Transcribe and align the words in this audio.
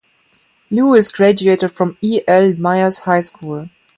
Lewis 0.71 1.11
graduated 1.11 1.71
from 1.73 1.95
E. 2.01 2.21
L. 2.27 2.53
Meyers 2.53 3.01
High 3.01 3.21
School. 3.21 3.69